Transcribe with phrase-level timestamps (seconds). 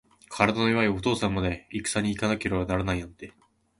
[0.29, 3.33] 体の弱いお父さんまで、いくさに行かなければならないなんて。